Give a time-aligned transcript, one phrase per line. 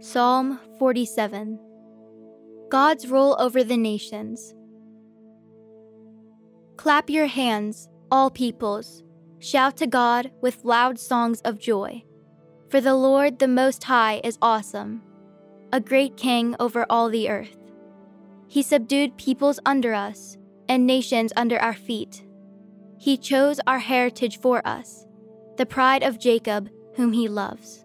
[0.00, 1.58] Psalm 47
[2.70, 4.54] God's rule over the nations.
[6.76, 9.02] Clap your hands, all peoples.
[9.40, 12.04] Shout to God with loud songs of joy.
[12.70, 15.02] For the Lord the Most High is awesome,
[15.72, 17.58] a great king over all the earth.
[18.46, 20.38] He subdued peoples under us
[20.68, 22.24] and nations under our feet.
[22.98, 25.08] He chose our heritage for us,
[25.56, 27.84] the pride of Jacob, whom he loves.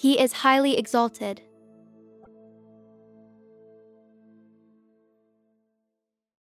[0.00, 1.40] He is highly exalted.